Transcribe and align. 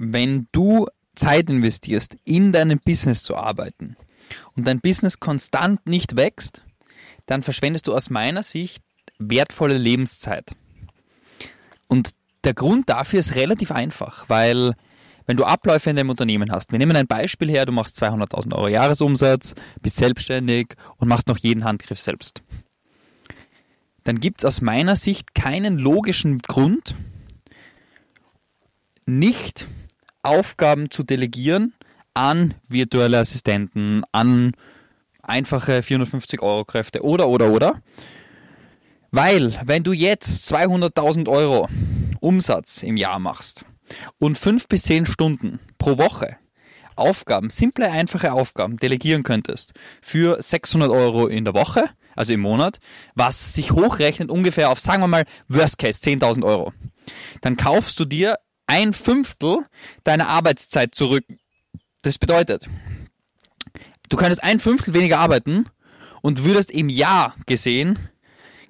wenn 0.00 0.48
du 0.50 0.86
Zeit 1.14 1.50
investierst, 1.50 2.16
in 2.24 2.52
deinem 2.52 2.78
Business 2.78 3.22
zu 3.22 3.36
arbeiten 3.36 3.96
und 4.56 4.66
dein 4.66 4.80
Business 4.80 5.20
konstant 5.20 5.86
nicht 5.86 6.16
wächst, 6.16 6.64
dann 7.26 7.42
verschwendest 7.42 7.86
du 7.86 7.94
aus 7.94 8.08
meiner 8.08 8.42
Sicht 8.42 8.82
wertvolle 9.18 9.76
Lebenszeit. 9.76 10.52
Und 11.86 12.12
der 12.44 12.54
Grund 12.54 12.88
dafür 12.88 13.20
ist 13.20 13.34
relativ 13.34 13.70
einfach, 13.70 14.24
weil 14.28 14.74
wenn 15.26 15.36
du 15.36 15.44
Abläufe 15.44 15.90
in 15.90 15.96
deinem 15.96 16.08
Unternehmen 16.08 16.50
hast, 16.50 16.72
wir 16.72 16.78
nehmen 16.78 16.96
ein 16.96 17.06
Beispiel 17.06 17.50
her, 17.50 17.66
du 17.66 17.72
machst 17.72 18.02
200.000 18.02 18.54
Euro 18.54 18.68
Jahresumsatz, 18.68 19.54
bist 19.82 19.96
selbstständig 19.96 20.74
und 20.96 21.08
machst 21.08 21.28
noch 21.28 21.36
jeden 21.36 21.64
Handgriff 21.64 22.00
selbst, 22.00 22.42
dann 24.04 24.18
gibt 24.18 24.38
es 24.38 24.46
aus 24.46 24.62
meiner 24.62 24.96
Sicht 24.96 25.34
keinen 25.34 25.78
logischen 25.78 26.38
Grund, 26.38 26.96
nicht 29.04 29.68
Aufgaben 30.22 30.90
zu 30.90 31.02
delegieren 31.02 31.74
an 32.14 32.54
virtuelle 32.68 33.18
Assistenten, 33.18 34.02
an 34.12 34.52
einfache 35.22 35.82
450 35.82 36.42
Euro 36.42 36.64
Kräfte 36.64 37.02
oder, 37.02 37.28
oder, 37.28 37.50
oder. 37.50 37.82
Weil, 39.10 39.58
wenn 39.64 39.82
du 39.82 39.92
jetzt 39.92 40.52
200.000 40.52 41.28
Euro 41.28 41.68
Umsatz 42.20 42.82
im 42.82 42.96
Jahr 42.96 43.18
machst 43.18 43.64
und 44.18 44.38
fünf 44.38 44.68
bis 44.68 44.82
zehn 44.82 45.06
Stunden 45.06 45.58
pro 45.78 45.98
Woche 45.98 46.36
Aufgaben, 46.96 47.48
simple, 47.48 47.90
einfache 47.90 48.32
Aufgaben 48.32 48.76
delegieren 48.76 49.22
könntest 49.22 49.72
für 50.02 50.40
600 50.40 50.90
Euro 50.90 51.26
in 51.26 51.44
der 51.44 51.54
Woche, 51.54 51.84
also 52.14 52.34
im 52.34 52.40
Monat, 52.40 52.78
was 53.14 53.54
sich 53.54 53.72
hochrechnet 53.72 54.30
ungefähr 54.30 54.68
auf, 54.70 54.80
sagen 54.80 55.02
wir 55.02 55.08
mal, 55.08 55.24
Worst 55.48 55.78
Case 55.78 56.00
10.000 56.02 56.44
Euro, 56.44 56.72
dann 57.40 57.56
kaufst 57.56 57.98
du 57.98 58.04
dir 58.04 58.36
ein 58.70 58.92
Fünftel 58.92 59.66
deiner 60.04 60.28
Arbeitszeit 60.28 60.94
zurück. 60.94 61.24
Das 62.02 62.18
bedeutet, 62.18 62.68
du 64.08 64.16
könntest 64.16 64.44
ein 64.44 64.60
Fünftel 64.60 64.94
weniger 64.94 65.18
arbeiten 65.18 65.66
und 66.22 66.44
würdest 66.44 66.70
im 66.70 66.88
Jahr 66.88 67.34
gesehen, 67.46 67.98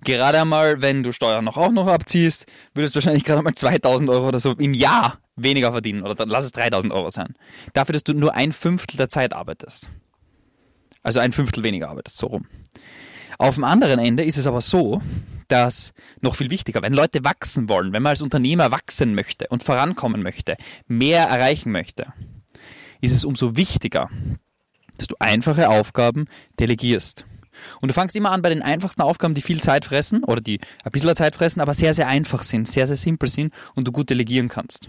gerade 0.03 0.41
einmal, 0.41 0.81
wenn 0.81 1.03
du 1.03 1.12
Steuern 1.12 1.45
noch 1.45 1.59
auch 1.59 1.71
noch 1.71 1.87
abziehst, 1.87 2.47
würdest 2.73 2.95
du 2.95 2.97
wahrscheinlich 2.97 3.25
gerade 3.25 3.43
mal 3.43 3.55
2000 3.55 4.09
Euro 4.09 4.28
oder 4.28 4.41
so 4.41 4.53
im 4.53 4.73
Jahr 4.73 5.19
weniger 5.37 5.71
verdienen. 5.71 6.03
Oder 6.03 6.15
dann 6.15 6.31
lass 6.31 6.47
es 6.47 6.53
3000 6.53 6.95
Euro 6.95 7.11
sein. 7.11 7.34
Dafür, 7.75 7.93
dass 7.93 8.03
du 8.03 8.15
nur 8.15 8.34
ein 8.34 8.53
Fünftel 8.53 8.97
der 8.97 9.11
Zeit 9.11 9.34
arbeitest. 9.34 9.91
Also 11.03 11.21
ein 11.21 11.33
Fünftel 11.33 11.62
weniger 11.62 11.91
arbeitest, 11.91 12.17
so 12.17 12.28
rum. 12.28 12.47
Auf 13.37 13.56
dem 13.56 13.65
anderen 13.65 13.98
Ende 13.98 14.25
ist 14.25 14.39
es 14.39 14.47
aber 14.47 14.62
so, 14.62 15.03
dass 15.51 15.93
noch 16.20 16.37
viel 16.37 16.51
wichtiger, 16.51 16.83
wenn 16.83 16.93
Leute 16.93 17.25
wachsen 17.25 17.69
wollen, 17.69 17.93
wenn 17.93 18.03
man 18.03 18.11
als 18.11 18.23
Unternehmer 18.23 18.70
wachsen 18.70 19.15
möchte 19.15 19.47
und 19.48 19.62
vorankommen 19.62 20.23
möchte, 20.23 20.56
mehr 20.87 21.25
erreichen 21.25 21.73
möchte, 21.73 22.12
ist 23.01 23.15
es 23.15 23.25
umso 23.25 23.56
wichtiger, 23.56 24.09
dass 24.98 25.09
du 25.09 25.17
einfache 25.19 25.69
Aufgaben 25.69 26.27
delegierst. 26.59 27.27
Und 27.81 27.89
du 27.89 27.95
fangst 27.95 28.17
immer 28.17 28.31
an 28.31 28.43
bei 28.43 28.48
den 28.48 28.62
einfachsten 28.62 29.03
Aufgaben, 29.03 29.34
die 29.34 29.43
viel 29.43 29.61
Zeit 29.61 29.84
fressen 29.84 30.25
oder 30.25 30.41
die 30.41 30.61
ein 30.84 30.93
bisschen 30.93 31.15
Zeit 31.17 31.34
fressen, 31.34 31.61
aber 31.61 31.75
sehr, 31.75 31.93
sehr 31.95 32.09
einfach 32.09 32.43
sind, 32.43 32.69
sehr, 32.69 32.87
sehr 32.87 32.97
simpel 32.97 33.28
sind 33.28 33.53
und 33.75 33.87
du 33.87 33.93
gut 33.93 34.09
delegieren 34.11 34.48
kannst 34.48 34.89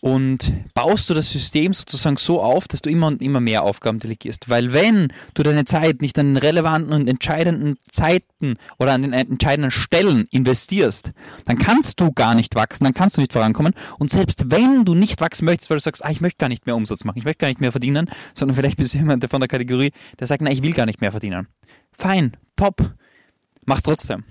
und 0.00 0.52
baust 0.74 1.10
du 1.10 1.14
das 1.14 1.30
System 1.30 1.72
sozusagen 1.72 2.16
so 2.16 2.40
auf, 2.40 2.68
dass 2.68 2.82
du 2.82 2.90
immer 2.90 3.08
und 3.08 3.22
immer 3.22 3.40
mehr 3.40 3.62
Aufgaben 3.62 3.98
delegierst. 3.98 4.48
Weil 4.48 4.72
wenn 4.72 5.12
du 5.34 5.42
deine 5.42 5.64
Zeit 5.64 6.02
nicht 6.02 6.18
an 6.18 6.34
den 6.34 6.36
relevanten 6.36 6.92
und 6.92 7.08
entscheidenden 7.08 7.76
Zeiten 7.90 8.56
oder 8.78 8.92
an 8.92 9.02
den 9.02 9.12
entscheidenden 9.12 9.70
Stellen 9.70 10.26
investierst, 10.30 11.12
dann 11.46 11.58
kannst 11.58 12.00
du 12.00 12.12
gar 12.12 12.34
nicht 12.34 12.54
wachsen, 12.54 12.84
dann 12.84 12.94
kannst 12.94 13.16
du 13.16 13.20
nicht 13.20 13.32
vorankommen. 13.32 13.74
Und 13.98 14.10
selbst 14.10 14.50
wenn 14.50 14.84
du 14.84 14.94
nicht 14.94 15.20
wachsen 15.20 15.44
möchtest, 15.44 15.70
weil 15.70 15.78
du 15.78 15.82
sagst, 15.82 16.04
ah, 16.04 16.10
ich 16.10 16.20
möchte 16.20 16.38
gar 16.38 16.48
nicht 16.48 16.66
mehr 16.66 16.76
Umsatz 16.76 17.04
machen, 17.04 17.18
ich 17.18 17.24
möchte 17.24 17.40
gar 17.40 17.48
nicht 17.48 17.60
mehr 17.60 17.72
verdienen, 17.72 18.10
sondern 18.34 18.54
vielleicht 18.54 18.76
bist 18.76 18.94
du 18.94 18.98
jemand 18.98 19.28
von 19.28 19.40
der 19.40 19.48
Kategorie, 19.48 19.92
der 20.18 20.26
sagt, 20.26 20.42
na, 20.42 20.50
ich 20.50 20.62
will 20.62 20.72
gar 20.72 20.86
nicht 20.86 21.00
mehr 21.00 21.10
verdienen. 21.10 21.48
Fein, 21.92 22.36
top, 22.56 22.94
mach 23.64 23.80
trotzdem 23.80 24.24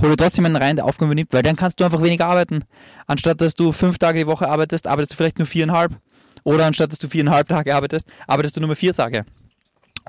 hol 0.00 0.10
dir 0.10 0.16
trotzdem 0.16 0.46
einen 0.46 0.56
rein, 0.56 0.76
der 0.76 0.84
Aufgaben 0.84 1.10
übernimmt, 1.10 1.32
weil 1.32 1.42
dann 1.42 1.56
kannst 1.56 1.80
du 1.80 1.84
einfach 1.84 2.02
weniger 2.02 2.26
arbeiten. 2.26 2.64
Anstatt 3.06 3.40
dass 3.40 3.54
du 3.54 3.72
fünf 3.72 3.98
Tage 3.98 4.20
die 4.20 4.26
Woche 4.26 4.48
arbeitest, 4.48 4.86
arbeitest 4.86 5.12
du 5.12 5.16
vielleicht 5.16 5.38
nur 5.38 5.46
viereinhalb. 5.46 5.98
Oder 6.44 6.66
anstatt 6.66 6.92
dass 6.92 6.98
du 6.98 7.08
viereinhalb 7.08 7.48
Tage 7.48 7.74
arbeitest, 7.74 8.08
arbeitest 8.26 8.56
du 8.56 8.60
nur 8.60 8.68
mehr 8.68 8.76
vier 8.76 8.94
Tage. 8.94 9.24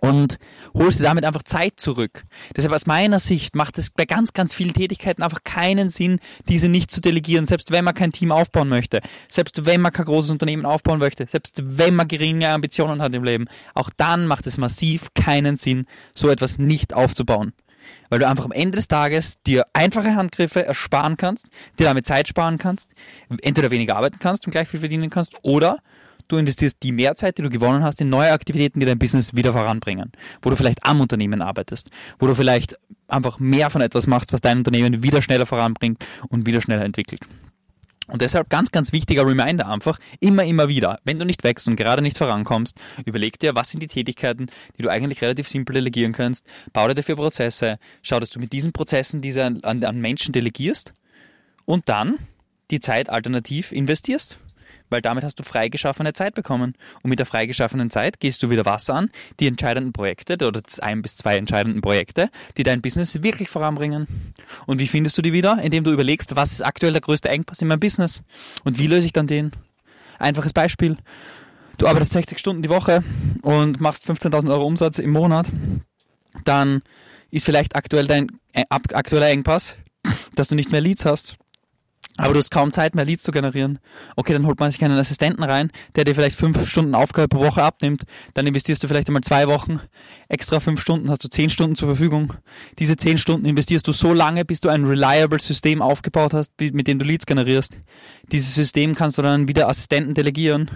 Und 0.01 0.37
holst 0.73 0.99
dir 0.99 1.03
damit 1.03 1.25
einfach 1.25 1.43
Zeit 1.43 1.73
zurück. 1.77 2.23
Deshalb 2.55 2.73
aus 2.73 2.85
meiner 2.85 3.19
Sicht 3.19 3.55
macht 3.55 3.77
es 3.77 3.89
bei 3.89 4.05
ganz, 4.05 4.31
ganz 4.31 4.53
vielen 4.53 4.73
Tätigkeiten 4.73 5.23
einfach 5.23 5.43
keinen 5.43 5.89
Sinn, 5.89 6.19
diese 6.47 6.69
nicht 6.69 6.89
zu 6.89 7.01
delegieren, 7.01 7.45
selbst 7.45 7.71
wenn 7.71 7.83
man 7.83 7.95
kein 7.95 8.11
Team 8.11 8.31
aufbauen 8.31 8.69
möchte, 8.69 9.01
selbst 9.27 9.65
wenn 9.65 9.81
man 9.81 9.91
kein 9.91 10.05
großes 10.05 10.31
Unternehmen 10.31 10.65
aufbauen 10.65 10.99
möchte, 10.99 11.25
selbst 11.27 11.61
wenn 11.65 11.95
man 11.95 12.07
geringe 12.07 12.47
Ambitionen 12.47 13.01
hat 13.01 13.13
im 13.13 13.25
Leben. 13.25 13.47
Auch 13.73 13.89
dann 13.97 14.25
macht 14.25 14.47
es 14.47 14.57
massiv 14.57 15.09
keinen 15.15 15.57
Sinn, 15.57 15.85
so 16.13 16.29
etwas 16.29 16.59
nicht 16.59 16.93
aufzubauen 16.93 17.51
weil 18.09 18.19
du 18.19 18.27
einfach 18.27 18.45
am 18.45 18.51
Ende 18.51 18.77
des 18.77 18.87
Tages 18.87 19.41
dir 19.43 19.65
einfache 19.73 20.15
Handgriffe 20.15 20.65
ersparen 20.65 21.17
kannst, 21.17 21.47
dir 21.77 21.85
damit 21.85 22.05
Zeit 22.05 22.27
sparen 22.27 22.57
kannst, 22.57 22.91
entweder 23.41 23.71
weniger 23.71 23.95
arbeiten 23.95 24.19
kannst 24.19 24.45
und 24.45 24.51
gleich 24.51 24.67
viel 24.67 24.79
verdienen 24.79 25.09
kannst, 25.09 25.35
oder 25.43 25.79
du 26.27 26.37
investierst 26.37 26.81
die 26.83 26.91
Mehrzeit, 26.91 27.37
die 27.37 27.41
du 27.41 27.49
gewonnen 27.49 27.83
hast, 27.83 27.99
in 28.01 28.09
neue 28.09 28.31
Aktivitäten, 28.31 28.79
die 28.79 28.85
dein 28.85 28.99
Business 28.99 29.35
wieder 29.35 29.53
voranbringen, 29.53 30.11
wo 30.41 30.49
du 30.49 30.55
vielleicht 30.55 30.85
am 30.85 31.01
Unternehmen 31.01 31.41
arbeitest, 31.41 31.89
wo 32.19 32.27
du 32.27 32.35
vielleicht 32.35 32.75
einfach 33.07 33.39
mehr 33.39 33.69
von 33.69 33.81
etwas 33.81 34.07
machst, 34.07 34.31
was 34.31 34.41
dein 34.41 34.59
Unternehmen 34.59 35.03
wieder 35.03 35.21
schneller 35.21 35.45
voranbringt 35.45 36.05
und 36.29 36.45
wieder 36.45 36.61
schneller 36.61 36.85
entwickelt. 36.85 37.21
Und 38.09 38.21
deshalb 38.21 38.49
ganz, 38.49 38.71
ganz 38.71 38.91
wichtiger 38.91 39.25
Reminder 39.25 39.67
einfach, 39.67 39.99
immer, 40.19 40.43
immer 40.43 40.67
wieder, 40.67 40.99
wenn 41.03 41.19
du 41.19 41.25
nicht 41.25 41.43
wächst 41.43 41.67
und 41.67 41.75
gerade 41.75 42.01
nicht 42.01 42.17
vorankommst, 42.17 42.75
überleg 43.05 43.39
dir, 43.39 43.55
was 43.55 43.69
sind 43.69 43.81
die 43.81 43.87
Tätigkeiten, 43.87 44.47
die 44.77 44.81
du 44.81 44.89
eigentlich 44.89 45.21
relativ 45.21 45.47
simpel 45.47 45.75
delegieren 45.75 46.11
kannst, 46.11 46.45
bau 46.73 46.87
dir 46.87 46.95
dafür 46.95 47.15
Prozesse, 47.15 47.77
schau, 48.01 48.19
dass 48.19 48.31
du 48.31 48.39
mit 48.39 48.51
diesen 48.51 48.71
Prozessen 48.71 49.21
diese 49.21 49.45
an, 49.45 49.83
an 49.83 50.01
Menschen 50.01 50.31
delegierst 50.31 50.93
und 51.65 51.87
dann 51.87 52.17
die 52.71 52.79
Zeit 52.79 53.09
alternativ 53.09 53.71
investierst 53.71 54.39
weil 54.89 55.01
damit 55.01 55.23
hast 55.23 55.39
du 55.39 55.43
freigeschaffene 55.43 56.13
Zeit 56.13 56.35
bekommen. 56.35 56.75
Und 57.03 57.09
mit 57.09 57.19
der 57.19 57.25
freigeschaffenen 57.25 57.89
Zeit 57.89 58.19
gehst 58.19 58.43
du 58.43 58.49
wieder 58.49 58.65
was 58.65 58.89
an, 58.89 59.09
die 59.39 59.47
entscheidenden 59.47 59.93
Projekte 59.93 60.35
oder 60.45 60.61
ein 60.81 61.01
bis 61.01 61.15
zwei 61.15 61.37
entscheidenden 61.37 61.81
Projekte, 61.81 62.29
die 62.57 62.63
dein 62.63 62.81
Business 62.81 63.21
wirklich 63.23 63.49
voranbringen. 63.49 64.07
Und 64.65 64.79
wie 64.79 64.87
findest 64.87 65.17
du 65.17 65.21
die 65.21 65.33
wieder? 65.33 65.59
Indem 65.61 65.83
du 65.83 65.91
überlegst, 65.91 66.35
was 66.35 66.51
ist 66.51 66.61
aktuell 66.61 66.91
der 66.91 67.01
größte 67.01 67.29
Engpass 67.29 67.61
in 67.61 67.67
meinem 67.67 67.79
Business 67.79 68.21
und 68.63 68.79
wie 68.79 68.87
löse 68.87 69.07
ich 69.07 69.13
dann 69.13 69.27
den? 69.27 69.51
Einfaches 70.17 70.53
Beispiel. 70.53 70.97
Du 71.77 71.87
arbeitest 71.87 72.11
60 72.11 72.37
Stunden 72.37 72.61
die 72.61 72.69
Woche 72.69 73.03
und 73.41 73.79
machst 73.79 74.05
15.000 74.09 74.51
Euro 74.51 74.65
Umsatz 74.65 74.99
im 74.99 75.11
Monat. 75.11 75.47
Dann 76.43 76.81
ist 77.31 77.45
vielleicht 77.45 77.75
aktuell 77.75 78.05
dein 78.05 78.27
äh, 78.51 78.65
aktueller 78.69 79.29
Engpass, 79.29 79.75
dass 80.35 80.49
du 80.49 80.55
nicht 80.55 80.71
mehr 80.71 80.81
Leads 80.81 81.05
hast 81.05 81.37
aber 82.19 82.33
du 82.33 82.39
hast 82.39 82.51
kaum 82.51 82.71
Zeit 82.73 82.95
mehr, 82.95 83.05
Leads 83.05 83.23
zu 83.23 83.31
generieren. 83.31 83.79
Okay, 84.15 84.33
dann 84.33 84.45
holt 84.45 84.59
man 84.59 84.69
sich 84.71 84.83
einen 84.83 84.99
Assistenten 84.99 85.43
rein, 85.43 85.71
der 85.95 86.03
dir 86.03 86.13
vielleicht 86.13 86.37
fünf 86.37 86.67
Stunden 86.67 86.93
Aufgabe 86.93 87.29
pro 87.29 87.39
Woche 87.39 87.63
abnimmt. 87.63 88.03
Dann 88.33 88.45
investierst 88.45 88.83
du 88.83 88.87
vielleicht 88.87 89.07
einmal 89.07 89.23
zwei 89.23 89.47
Wochen, 89.47 89.79
extra 90.27 90.59
fünf 90.59 90.81
Stunden, 90.81 91.09
hast 91.09 91.23
du 91.23 91.29
zehn 91.29 91.49
Stunden 91.49 91.75
zur 91.75 91.87
Verfügung. 91.87 92.33
Diese 92.77 92.97
zehn 92.97 93.17
Stunden 93.17 93.45
investierst 93.45 93.87
du 93.87 93.93
so 93.93 94.13
lange, 94.13 94.43
bis 94.45 94.59
du 94.59 94.69
ein 94.69 94.85
reliable 94.85 95.39
System 95.39 95.81
aufgebaut 95.81 96.33
hast, 96.33 96.51
mit 96.59 96.87
dem 96.87 96.99
du 96.99 97.05
Leads 97.05 97.25
generierst. 97.25 97.79
Dieses 98.31 98.53
System 98.53 98.95
kannst 98.95 99.17
du 99.17 99.21
dann 99.21 99.47
wieder 99.47 99.69
Assistenten 99.69 100.13
delegieren, 100.13 100.71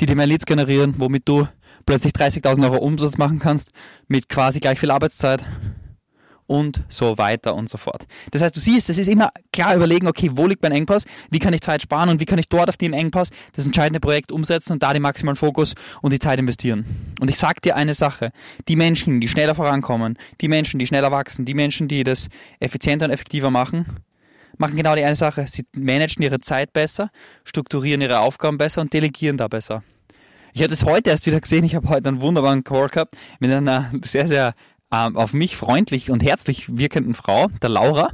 die 0.00 0.06
dir 0.06 0.16
mehr 0.16 0.26
Leads 0.26 0.46
generieren, 0.46 0.94
womit 0.98 1.28
du 1.28 1.48
plötzlich 1.86 2.12
30.000 2.12 2.64
Euro 2.64 2.76
Umsatz 2.76 3.18
machen 3.18 3.38
kannst, 3.38 3.72
mit 4.08 4.28
quasi 4.28 4.60
gleich 4.60 4.78
viel 4.78 4.90
Arbeitszeit 4.90 5.44
und 6.46 6.82
so 6.88 7.18
weiter 7.18 7.54
und 7.54 7.68
so 7.68 7.78
fort. 7.78 8.06
Das 8.30 8.42
heißt, 8.42 8.54
du 8.54 8.60
siehst, 8.60 8.90
es 8.90 8.98
ist 8.98 9.08
immer 9.08 9.30
klar 9.52 9.74
überlegen, 9.74 10.06
okay, 10.06 10.30
wo 10.32 10.46
liegt 10.46 10.62
mein 10.62 10.72
Engpass, 10.72 11.04
wie 11.30 11.38
kann 11.38 11.54
ich 11.54 11.60
Zeit 11.60 11.82
sparen 11.82 12.08
und 12.08 12.20
wie 12.20 12.24
kann 12.24 12.38
ich 12.38 12.48
dort 12.48 12.68
auf 12.68 12.76
den 12.76 12.92
Engpass 12.92 13.30
das 13.54 13.66
entscheidende 13.66 14.00
Projekt 14.00 14.32
umsetzen 14.32 14.72
und 14.72 14.82
da 14.82 14.92
den 14.92 15.02
maximalen 15.02 15.36
Fokus 15.36 15.74
und 16.00 16.12
die 16.12 16.18
Zeit 16.18 16.38
investieren. 16.38 17.14
Und 17.20 17.30
ich 17.30 17.38
sage 17.38 17.60
dir 17.62 17.76
eine 17.76 17.94
Sache, 17.94 18.30
die 18.68 18.76
Menschen, 18.76 19.20
die 19.20 19.28
schneller 19.28 19.54
vorankommen, 19.54 20.18
die 20.40 20.48
Menschen, 20.48 20.78
die 20.78 20.86
schneller 20.86 21.10
wachsen, 21.10 21.44
die 21.44 21.54
Menschen, 21.54 21.88
die 21.88 22.04
das 22.04 22.28
effizienter 22.60 23.06
und 23.06 23.12
effektiver 23.12 23.50
machen, 23.50 23.86
machen 24.58 24.76
genau 24.76 24.94
die 24.94 25.04
eine 25.04 25.16
Sache. 25.16 25.46
Sie 25.46 25.64
managen 25.72 26.22
ihre 26.22 26.40
Zeit 26.40 26.72
besser, 26.72 27.10
strukturieren 27.44 28.00
ihre 28.00 28.20
Aufgaben 28.20 28.58
besser 28.58 28.80
und 28.80 28.92
delegieren 28.92 29.36
da 29.36 29.48
besser. 29.48 29.82
Ich 30.54 30.60
habe 30.60 30.68
das 30.68 30.84
heute 30.84 31.08
erst 31.08 31.24
wieder 31.24 31.40
gesehen. 31.40 31.64
Ich 31.64 31.74
habe 31.74 31.88
heute 31.88 32.08
einen 32.08 32.20
wunderbaren 32.20 32.62
Call 32.62 32.88
gehabt 32.88 33.16
mit 33.40 33.50
einer 33.50 33.90
sehr, 34.04 34.28
sehr 34.28 34.54
ähm, 34.92 35.16
auf 35.16 35.32
mich 35.32 35.56
freundlich 35.56 36.10
und 36.10 36.22
herzlich 36.22 36.76
wirkenden 36.76 37.14
Frau, 37.14 37.48
der 37.60 37.70
Laura, 37.70 38.10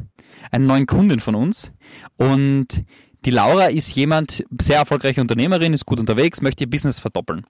eine 0.50 0.64
neuen 0.64 0.86
Kundin 0.86 1.20
von 1.20 1.34
uns. 1.34 1.72
Und 2.16 2.84
die 3.24 3.30
Laura 3.30 3.66
ist 3.66 3.94
jemand, 3.96 4.44
sehr 4.60 4.78
erfolgreiche 4.78 5.20
Unternehmerin, 5.20 5.74
ist 5.74 5.86
gut 5.86 5.98
unterwegs, 5.98 6.40
möchte 6.40 6.64
ihr 6.64 6.70
Business 6.70 7.00
verdoppeln. 7.00 7.44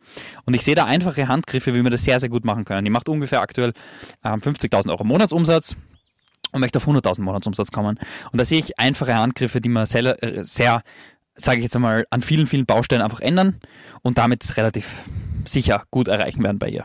Und 0.46 0.54
ich 0.54 0.62
sehe 0.62 0.74
da 0.74 0.84
einfache 0.84 1.28
Handgriffe, 1.28 1.74
wie 1.74 1.82
wir 1.82 1.90
das 1.90 2.04
sehr, 2.04 2.18
sehr 2.18 2.30
gut 2.30 2.44
machen 2.44 2.64
können. 2.64 2.84
Die 2.84 2.90
macht 2.90 3.08
ungefähr 3.08 3.42
aktuell 3.42 3.74
ähm, 4.24 4.40
50.000 4.40 4.88
Euro 4.90 5.04
Monatsumsatz 5.04 5.76
und 6.52 6.60
möchte 6.60 6.78
auf 6.78 6.88
100.000 6.88 7.20
Monatsumsatz 7.20 7.70
kommen. 7.70 7.98
Und 8.32 8.38
da 8.38 8.44
sehe 8.44 8.58
ich 8.58 8.78
einfache 8.78 9.14
Handgriffe, 9.14 9.60
die 9.60 9.68
man 9.68 9.84
sehr, 9.84 10.22
äh, 10.22 10.44
sehr 10.44 10.82
sage 11.38 11.58
ich 11.58 11.64
jetzt 11.64 11.76
einmal, 11.76 12.04
an 12.10 12.20
vielen, 12.22 12.46
vielen 12.46 12.66
Baustellen 12.66 13.02
einfach 13.02 13.20
ändern 13.20 13.60
und 14.02 14.18
damit 14.18 14.56
relativ 14.56 14.86
sicher 15.48 15.84
gut 15.90 16.08
erreichen 16.08 16.42
werden 16.42 16.58
bei 16.58 16.68
ihr. 16.68 16.84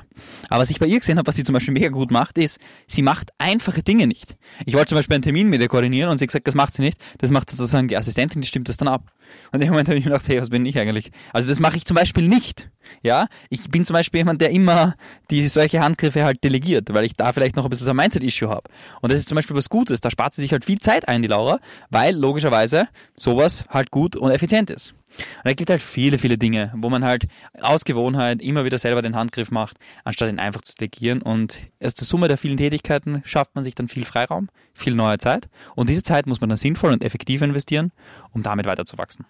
Aber 0.50 0.62
was 0.62 0.70
ich 0.70 0.80
bei 0.80 0.86
ihr 0.86 1.00
gesehen 1.00 1.18
habe, 1.18 1.28
was 1.28 1.36
sie 1.36 1.44
zum 1.44 1.54
Beispiel 1.54 1.74
mega 1.74 1.90
gut 1.90 2.12
macht, 2.12 2.38
ist, 2.38 2.60
sie 2.88 3.02
macht 3.02 3.32
einfache 3.38 3.84
Dinge 3.84 4.08
nicht. 4.08 4.36
Ich 4.66 4.74
wollte 4.74 4.90
zum 4.90 4.98
Beispiel 4.98 5.16
einen 5.16 5.24
Termin 5.24 5.50
mit 5.50 5.62
ihr 5.62 5.68
koordinieren 5.68 6.10
und 6.10 6.18
sie 6.18 6.24
hat 6.24 6.30
gesagt, 6.30 6.48
das 6.48 6.56
macht 6.56 6.74
sie 6.74 6.82
nicht. 6.82 6.98
Das 7.20 7.32
macht 7.32 7.50
sozusagen 7.50 7.88
die 7.88 7.98
Assistentin, 7.98 8.42
die 8.42 8.48
stimmt 8.48 8.70
das 8.70 8.78
dann 8.78 8.88
ab. 8.88 9.12
Und 9.52 9.60
dem 9.60 9.70
Moment 9.70 9.88
habe 9.88 9.98
ich 9.98 10.06
mir 10.06 10.12
gedacht, 10.12 10.28
hey, 10.28 10.42
was 10.42 10.50
bin 10.50 10.66
ich 10.66 10.78
eigentlich? 10.78 11.12
Also 11.32 11.50
das 11.50 11.60
mache 11.60 11.78
ich 11.78 11.86
zum 11.86 11.96
Beispiel 11.96 12.28
nicht. 12.28 12.70
Ja, 13.02 13.28
ich 13.50 13.70
bin 13.70 13.86
zum 13.86 13.94
Beispiel 13.94 14.20
jemand, 14.20 14.42
der 14.42 14.52
immer 14.52 14.96
die 15.30 15.48
solche 15.48 15.82
Handgriffe 15.82 16.24
halt 16.24 16.44
delegiert, 16.44 16.94
weil 16.94 17.06
ich 17.06 17.16
da 17.16 17.32
vielleicht 17.34 17.56
noch 17.56 17.64
ein 17.64 17.70
bisschen 17.70 17.86
so 17.86 17.92
ein 17.92 17.98
Mindset-Issue 17.98 18.50
habe. 18.50 18.70
Und 19.02 19.12
das 19.12 19.20
ist 19.20 19.30
zum 19.30 19.36
Beispiel 19.36 19.56
was 19.56 19.70
Gutes. 19.70 20.02
Da 20.02 20.10
spart 20.10 20.34
sie 20.34 20.42
sich 20.42 20.52
halt 20.52 20.66
viel 20.66 20.80
Zeit 20.80 21.08
ein, 21.08 21.22
die 21.22 21.28
Laura, 21.28 21.60
weil 21.90 22.16
logischerweise 22.16 22.88
sowas 23.16 23.66
halt 23.70 23.92
gut 23.92 24.16
und 24.16 24.32
effizient 24.32 24.70
ist. 24.70 24.94
Und 25.18 25.52
es 25.52 25.56
gibt 25.56 25.70
halt 25.70 25.82
viele, 25.82 26.18
viele 26.18 26.38
Dinge, 26.38 26.72
wo 26.76 26.90
man 26.90 27.04
halt 27.04 27.28
aus 27.62 27.86
Gewohnheit 27.86 28.42
immer 28.42 28.66
wieder 28.66 28.78
selber 28.78 29.02
den 29.02 29.16
Handgriff 29.16 29.52
macht, 29.52 29.78
anstatt 30.04 30.30
ihn 30.30 30.40
einfach 30.40 30.62
zu 30.62 30.74
delegieren. 30.76 31.22
Und 31.22 31.58
aus 31.84 31.94
der 31.94 32.06
Summe 32.06 32.28
der 32.28 32.38
vielen 32.38 32.58
Tätigkeiten 32.58 33.22
schafft 33.26 33.56
man 33.56 33.64
sich 33.64 33.76
dann 33.76 33.88
viel 33.88 34.06
Freiraum, 34.06 34.50
viel 34.74 34.96
neue 34.96 35.18
Zeit. 35.18 35.50
Und 35.76 35.90
diese 35.90 36.04
Zeit 36.04 36.26
muss 36.26 36.42
man 36.42 36.50
dann 36.50 36.58
sinnvoll 36.58 36.92
und 36.92 37.04
effektiv 37.04 37.42
investieren, 37.42 37.92
um 38.32 38.44
damit 38.44 38.66
weiterzuwachsen. 38.66 39.26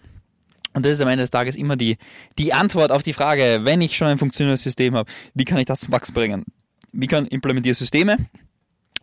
Und 0.74 0.84
das 0.84 0.92
ist 0.92 1.00
am 1.00 1.08
Ende 1.08 1.22
des 1.22 1.30
Tages 1.30 1.54
immer 1.54 1.76
die, 1.76 1.96
die 2.38 2.52
Antwort 2.52 2.90
auf 2.90 3.02
die 3.02 3.12
Frage, 3.12 3.60
wenn 3.62 3.80
ich 3.80 3.96
schon 3.96 4.08
ein 4.08 4.18
funktionierendes 4.18 4.64
System 4.64 4.96
habe, 4.96 5.10
wie 5.32 5.44
kann 5.44 5.58
ich 5.58 5.66
das 5.66 5.80
zum 5.80 5.92
Wachsen 5.92 6.14
bringen? 6.14 6.44
Wie 6.92 7.06
kann 7.06 7.26
implementiere 7.26 7.74
Systeme, 7.74 8.18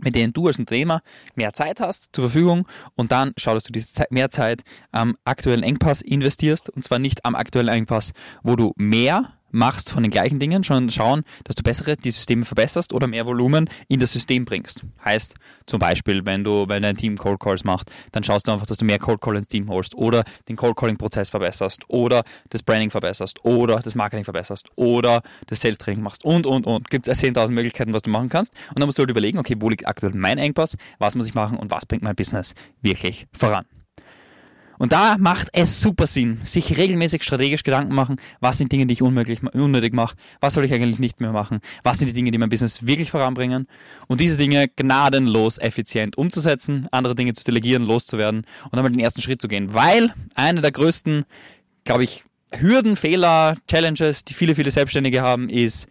mit 0.01 0.15
denen 0.15 0.33
du 0.33 0.47
als 0.47 0.59
Unternehmer 0.59 1.01
mehr 1.35 1.53
Zeit 1.53 1.79
hast 1.79 2.09
zur 2.13 2.29
Verfügung 2.29 2.67
und 2.95 3.11
dann 3.11 3.33
schau, 3.37 3.53
dass 3.53 3.63
du 3.63 3.71
diese 3.71 3.93
Zeit, 3.93 4.11
mehr 4.11 4.29
Zeit 4.29 4.61
am 4.91 5.15
aktuellen 5.23 5.63
Engpass 5.63 6.01
investierst 6.01 6.69
und 6.69 6.83
zwar 6.83 6.99
nicht 6.99 7.25
am 7.25 7.35
aktuellen 7.35 7.69
Engpass, 7.69 8.11
wo 8.43 8.55
du 8.55 8.73
mehr 8.75 9.33
machst 9.51 9.91
von 9.91 10.03
den 10.03 10.11
gleichen 10.11 10.39
Dingen, 10.39 10.63
schon 10.63 10.89
schauen, 10.89 11.23
dass 11.43 11.55
du 11.55 11.63
bessere 11.63 11.97
die 11.97 12.11
Systeme 12.11 12.45
verbesserst 12.45 12.93
oder 12.93 13.07
mehr 13.07 13.25
Volumen 13.25 13.69
in 13.87 13.99
das 13.99 14.13
System 14.13 14.45
bringst. 14.45 14.85
Heißt 15.03 15.35
zum 15.65 15.79
Beispiel, 15.79 16.25
wenn 16.25 16.43
du, 16.43 16.67
wenn 16.67 16.83
dein 16.83 16.97
Team 16.97 17.17
Cold 17.17 17.39
Calls 17.39 17.63
macht, 17.63 17.91
dann 18.11 18.23
schaust 18.23 18.47
du 18.47 18.51
einfach, 18.51 18.65
dass 18.65 18.77
du 18.77 18.85
mehr 18.85 18.99
Cold 18.99 19.21
Call 19.21 19.35
ins 19.35 19.47
Team 19.47 19.69
holst 19.69 19.95
oder 19.95 20.23
den 20.47 20.55
Cold 20.55 20.75
Calling 20.75 20.97
Prozess 20.97 21.29
verbesserst 21.29 21.83
oder 21.87 22.23
das 22.49 22.63
Branding 22.63 22.89
verbesserst 22.89 23.43
oder 23.43 23.79
das 23.79 23.95
Marketing 23.95 24.23
verbesserst 24.23 24.69
oder 24.75 25.21
das 25.47 25.61
Sales 25.61 25.77
Training 25.77 26.03
machst 26.03 26.23
und 26.25 26.45
und 26.45 26.65
und. 26.65 26.89
Gibt 26.89 27.07
es 27.07 27.21
10.000 27.21 27.51
Möglichkeiten, 27.51 27.93
was 27.93 28.01
du 28.01 28.09
machen 28.09 28.29
kannst 28.29 28.53
und 28.69 28.79
dann 28.79 28.87
musst 28.87 28.97
du 28.97 29.01
halt 29.01 29.11
überlegen, 29.11 29.37
okay, 29.37 29.55
wo 29.59 29.69
liegt 29.69 29.87
aktuell 29.87 30.13
mein 30.13 30.37
Engpass, 30.37 30.77
was 30.99 31.15
muss 31.15 31.27
ich 31.27 31.33
machen 31.33 31.57
und 31.57 31.71
was 31.71 31.85
bringt 31.85 32.03
mein 32.03 32.15
Business 32.15 32.53
wirklich 32.81 33.27
voran. 33.33 33.65
Und 34.81 34.93
da 34.93 35.17
macht 35.19 35.49
es 35.53 35.79
super 35.79 36.07
Sinn, 36.07 36.39
sich 36.43 36.75
regelmäßig 36.75 37.21
strategisch 37.21 37.61
Gedanken 37.61 37.93
machen, 37.93 38.15
was 38.39 38.57
sind 38.57 38.71
Dinge, 38.71 38.87
die 38.87 38.93
ich 38.93 39.03
unmöglich, 39.03 39.43
unnötig 39.53 39.93
mache, 39.93 40.15
was 40.39 40.55
soll 40.55 40.65
ich 40.65 40.73
eigentlich 40.73 40.97
nicht 40.97 41.21
mehr 41.21 41.31
machen, 41.31 41.59
was 41.83 41.99
sind 41.99 42.07
die 42.07 42.15
Dinge, 42.15 42.31
die 42.31 42.39
mein 42.39 42.49
Business 42.49 42.83
wirklich 42.87 43.11
voranbringen 43.11 43.67
und 44.07 44.19
diese 44.19 44.37
Dinge 44.37 44.69
gnadenlos 44.69 45.59
effizient 45.59 46.17
umzusetzen, 46.17 46.87
andere 46.89 47.13
Dinge 47.13 47.33
zu 47.33 47.43
delegieren, 47.43 47.83
loszuwerden 47.83 48.39
und 48.39 48.73
dann 48.73 48.81
mal 48.81 48.89
den 48.89 48.99
ersten 48.99 49.21
Schritt 49.21 49.39
zu 49.39 49.47
gehen. 49.47 49.71
Weil 49.75 50.15
eine 50.33 50.61
der 50.61 50.71
größten, 50.71 51.25
glaube 51.83 52.03
ich, 52.03 52.23
Hürden, 52.51 52.95
Fehler, 52.95 53.57
Challenges, 53.67 54.25
die 54.25 54.33
viele, 54.33 54.55
viele 54.55 54.71
Selbstständige 54.71 55.21
haben, 55.21 55.47
ist 55.47 55.85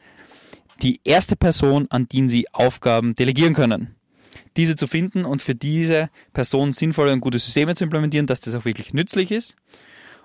die 0.83 1.01
erste 1.05 1.37
Person, 1.37 1.87
an 1.91 2.09
die 2.09 2.29
sie 2.29 2.53
Aufgaben 2.53 3.15
delegieren 3.15 3.55
können 3.55 3.95
diese 4.61 4.77
zu 4.77 4.87
finden 4.87 5.25
und 5.25 5.41
für 5.41 5.55
diese 5.55 6.11
Person 6.35 6.73
sinnvolle 6.73 7.13
und 7.13 7.21
gute 7.21 7.39
Systeme 7.39 7.75
zu 7.75 7.85
implementieren, 7.85 8.27
dass 8.27 8.41
das 8.41 8.55
auch 8.55 8.67
wirklich 8.67 8.93
nützlich 8.93 9.31
ist. 9.31 9.57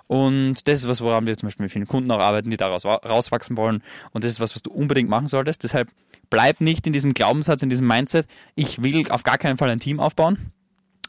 Und 0.08 0.68
das 0.68 0.80
ist 0.80 0.88
was, 0.88 1.00
woran 1.00 1.26
wir 1.26 1.38
zum 1.38 1.48
Beispiel 1.48 1.64
mit 1.64 1.72
vielen 1.72 1.88
Kunden 1.88 2.12
auch 2.12 2.20
arbeiten, 2.20 2.50
die 2.50 2.58
daraus 2.58 2.86
rauswachsen 2.86 3.56
wollen. 3.56 3.82
Und 4.12 4.24
das 4.24 4.34
ist 4.34 4.40
was, 4.42 4.54
was 4.54 4.62
du 4.62 4.72
unbedingt 4.72 5.10
machen 5.10 5.28
solltest. 5.28 5.64
Deshalb 5.64 5.90
bleib 6.30 6.60
nicht 6.60 6.86
in 6.86 6.92
diesem 6.94 7.14
Glaubenssatz, 7.14 7.64
in 7.64 7.70
diesem 7.70 7.88
Mindset, 7.88 8.28
ich 8.56 8.84
will 8.84 9.10
auf 9.10 9.24
gar 9.24 9.38
keinen 9.38 9.58
Fall 9.58 9.70
ein 9.70 9.80
Team 9.80 10.00
aufbauen. 10.00 10.52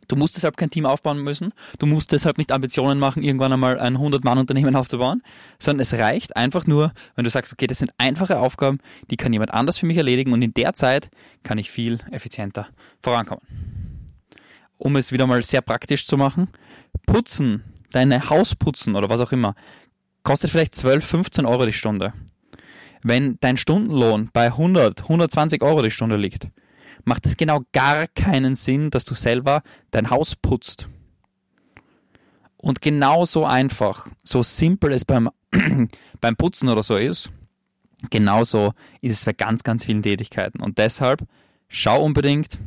Du 0.09 0.17
musst 0.17 0.37
deshalb 0.37 0.57
kein 0.57 0.71
Team 0.71 0.87
aufbauen 0.87 1.23
müssen. 1.23 1.53
Du 1.79 1.87
musst 1.87 2.13
deshalb 2.13 2.39
nicht 2.39 2.53
Ambitionen 2.53 2.99
machen, 2.99 3.23
irgendwann 3.23 3.53
einmal 3.53 3.79
ein 3.79 3.97
100-Mann-Unternehmen 3.97 4.77
aufzubauen, 4.77 5.23
sondern 5.59 5.81
es 5.81 5.95
reicht 5.95 6.37
einfach 6.37 6.67
nur, 6.67 6.93
wenn 7.15 7.25
du 7.25 7.31
sagst, 7.31 7.53
okay, 7.53 7.67
das 7.67 7.79
sind 7.79 7.93
einfache 7.99 8.39
Aufgaben, 8.39 8.79
die 9.11 9.17
kann 9.17 9.33
jemand 9.33 9.53
anders 9.53 9.79
für 9.79 9.87
mich 9.87 9.97
erledigen 9.97 10.33
und 10.33 10.43
in 10.43 10.55
der 10.55 10.75
Zeit 10.75 11.11
kann 11.43 11.59
ich 11.59 11.71
viel 11.71 11.99
effizienter 12.11 12.69
vorankommen. 13.03 13.43
Um 14.79 14.97
es 14.97 15.13
wieder 15.13 15.27
mal 15.27 15.43
sehr 15.43 15.63
praktisch 15.63 16.07
zu 16.07 16.17
machen, 16.17 16.49
putzen, 17.07 17.65
deine 17.93 18.29
Haus 18.29 18.55
putzen 18.55 18.95
oder 18.95 19.09
was 19.09 19.21
auch 19.21 19.33
immer, 19.33 19.55
kostet 20.23 20.51
vielleicht 20.51 20.75
12, 20.75 21.05
15 21.05 21.47
Euro 21.47 21.65
die 21.67 21.73
Stunde. 21.73 22.13
Wenn 23.03 23.39
dein 23.41 23.57
Stundenlohn 23.57 24.29
bei 24.33 24.47
100, 24.47 25.03
120 25.03 25.63
Euro 25.63 25.83
die 25.83 25.91
Stunde 25.91 26.17
liegt, 26.17 26.49
macht 27.07 27.25
es 27.25 27.37
genau 27.37 27.63
gar 27.73 28.07
keinen 28.09 28.55
Sinn, 28.55 28.91
dass 28.91 29.05
du 29.05 29.15
selber 29.15 29.63
dein 29.93 30.11
Haus 30.11 30.37
putzt. 30.37 30.89
Und 32.57 32.83
genauso 32.83 33.47
einfach, 33.47 34.09
so 34.25 34.43
simpel 34.43 34.93
es 34.93 35.05
beim, 35.05 35.31
beim 36.21 36.37
Putzen 36.37 36.69
oder 36.69 36.83
so 36.83 36.97
ist, 36.97 37.31
genauso 38.11 38.75
ist 39.01 39.13
es 39.13 39.25
bei 39.25 39.33
ganz, 39.33 39.63
ganz 39.63 39.85
vielen 39.85 40.03
Tätigkeiten. 40.03 40.61
Und 40.61 40.79
deshalb 40.79 41.23
schau 41.69 42.05
unbedingt, 42.05 42.59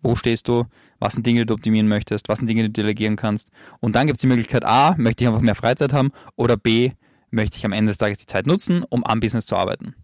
wo 0.00 0.14
stehst 0.14 0.46
du, 0.46 0.66
was 1.00 1.14
sind 1.14 1.26
Dinge, 1.26 1.40
die 1.40 1.46
du 1.46 1.54
optimieren 1.54 1.88
möchtest, 1.88 2.28
was 2.28 2.38
sind 2.38 2.46
Dinge, 2.46 2.62
die 2.62 2.68
du 2.68 2.82
delegieren 2.82 3.16
kannst. 3.16 3.50
Und 3.80 3.96
dann 3.96 4.06
gibt 4.06 4.18
es 4.18 4.20
die 4.20 4.28
Möglichkeit 4.28 4.64
A, 4.64 4.94
möchte 4.96 5.24
ich 5.24 5.28
einfach 5.28 5.40
mehr 5.40 5.56
Freizeit 5.56 5.92
haben 5.92 6.12
oder 6.36 6.56
B, 6.56 6.92
möchte 7.30 7.56
ich 7.56 7.64
am 7.66 7.72
Ende 7.72 7.90
des 7.90 7.98
Tages 7.98 8.18
die 8.18 8.26
Zeit 8.26 8.46
nutzen, 8.46 8.84
um 8.88 9.02
am 9.02 9.18
Business 9.18 9.44
zu 9.44 9.56
arbeiten 9.56 9.96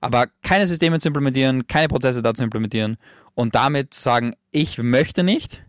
aber 0.00 0.26
keine 0.42 0.66
Systeme 0.66 0.98
zu 1.00 1.08
implementieren, 1.08 1.66
keine 1.66 1.88
Prozesse 1.88 2.22
da 2.22 2.34
zu 2.34 2.44
implementieren 2.44 2.96
und 3.34 3.54
damit 3.54 3.94
sagen, 3.94 4.34
ich 4.50 4.78
möchte 4.78 5.22
nicht, 5.22 5.62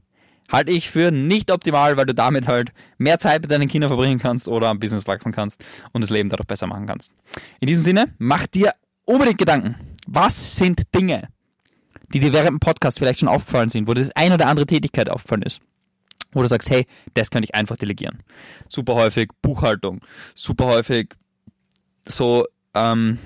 halte 0.52 0.72
ich 0.72 0.90
für 0.90 1.12
nicht 1.12 1.52
optimal, 1.52 1.98
weil 1.98 2.06
du 2.06 2.14
damit 2.14 2.48
halt 2.48 2.72
mehr 2.98 3.20
Zeit 3.20 3.42
mit 3.42 3.52
deinen 3.52 3.68
Kindern 3.68 3.90
verbringen 3.90 4.20
kannst 4.20 4.48
oder 4.48 4.68
am 4.68 4.80
Business 4.80 5.08
wachsen 5.08 5.32
kannst 5.32 5.64
und 5.92 6.02
das 6.02 6.10
Leben 6.10 6.30
dadurch 6.30 6.48
besser 6.48 6.68
machen 6.68 6.86
kannst. 6.86 7.12
In 7.60 7.68
diesem 7.68 7.84
Sinne, 7.84 8.14
mach 8.18 8.48
dir 8.48 8.74
unbedingt 9.06 9.38
Gedanken. 9.38 9.76
Was 10.08 10.56
sind 10.56 10.84
Dinge, 10.96 11.30
die 12.14 12.20
dir 12.20 12.34
während 12.34 12.50
dem 12.50 12.60
Podcast 12.60 12.98
vielleicht 12.98 13.20
schon 13.20 13.30
aufgefallen 13.30 13.70
sind, 13.70 13.88
wo 13.88 13.94
dir 13.94 14.02
das 14.02 14.16
eine 14.16 14.36
oder 14.36 14.48
andere 14.48 14.66
Tätigkeit 14.66 15.10
aufgefallen 15.10 15.44
ist? 15.44 15.62
Wo 16.32 16.42
du 16.42 16.48
sagst, 16.48 16.70
hey, 16.70 16.86
das 17.16 17.32
könnte 17.32 17.46
ich 17.46 17.56
einfach 17.56 17.76
delegieren. 17.76 18.20
Super 18.68 18.96
häufig 18.96 19.30
Buchhaltung, 19.42 20.02
super 20.36 20.66
häufig 20.66 21.16
so 22.06 22.46
ähm, 22.76 23.18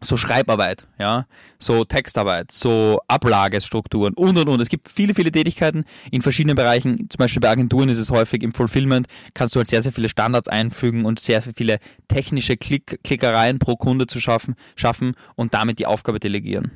so 0.00 0.16
Schreibarbeit, 0.16 0.86
ja, 0.98 1.26
so 1.58 1.84
Textarbeit, 1.84 2.52
so 2.52 3.00
Ablagestrukturen 3.08 4.14
und 4.14 4.38
und 4.38 4.48
und. 4.48 4.60
Es 4.60 4.68
gibt 4.68 4.88
viele, 4.88 5.14
viele 5.14 5.30
Tätigkeiten 5.30 5.84
in 6.10 6.22
verschiedenen 6.22 6.56
Bereichen. 6.56 7.08
Zum 7.10 7.18
Beispiel 7.18 7.40
bei 7.40 7.50
Agenturen 7.50 7.88
ist 7.88 7.98
es 7.98 8.10
häufig 8.10 8.42
im 8.42 8.52
Fulfillment, 8.52 9.06
kannst 9.34 9.54
du 9.54 9.58
halt 9.58 9.68
sehr, 9.68 9.82
sehr 9.82 9.92
viele 9.92 10.08
Standards 10.08 10.48
einfügen 10.48 11.04
und 11.04 11.20
sehr, 11.20 11.42
sehr 11.42 11.54
viele 11.54 11.78
technische 12.08 12.56
Klick 12.56 13.02
Klickereien 13.04 13.58
pro 13.58 13.76
Kunde 13.76 14.06
zu 14.06 14.20
schaffen, 14.20 14.54
schaffen 14.76 15.14
und 15.36 15.54
damit 15.54 15.78
die 15.78 15.86
Aufgabe 15.86 16.20
delegieren. 16.20 16.70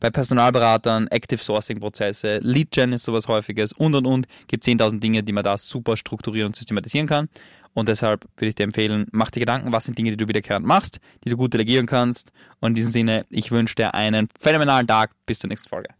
Bei 0.00 0.10
Personalberatern, 0.10 1.08
Active 1.08 1.42
Sourcing 1.42 1.80
Prozesse, 1.80 2.38
Lead 2.42 2.70
Gen 2.70 2.92
ist 2.92 3.04
sowas 3.04 3.28
häufiges 3.28 3.72
und 3.72 3.94
und 3.94 4.06
und. 4.06 4.26
Gibt 4.46 4.64
10.000 4.64 5.00
Dinge, 5.00 5.22
die 5.22 5.32
man 5.32 5.44
da 5.44 5.56
super 5.56 5.96
strukturieren 5.96 6.48
und 6.48 6.56
systematisieren 6.56 7.06
kann. 7.06 7.28
Und 7.76 7.90
deshalb 7.90 8.24
würde 8.38 8.48
ich 8.48 8.54
dir 8.54 8.64
empfehlen, 8.64 9.06
mach 9.12 9.30
dir 9.30 9.40
Gedanken, 9.40 9.70
was 9.70 9.84
sind 9.84 9.98
Dinge, 9.98 10.10
die 10.10 10.16
du 10.16 10.28
wiederkehrend 10.28 10.64
machst, 10.64 10.98
die 11.24 11.28
du 11.28 11.36
gut 11.36 11.52
delegieren 11.52 11.84
kannst. 11.84 12.32
Und 12.58 12.70
in 12.70 12.74
diesem 12.74 12.90
Sinne, 12.90 13.26
ich 13.28 13.50
wünsche 13.50 13.74
dir 13.74 13.92
einen 13.92 14.28
phänomenalen 14.40 14.86
Tag. 14.86 15.10
Bis 15.26 15.40
zur 15.40 15.48
nächsten 15.48 15.68
Folge. 15.68 15.90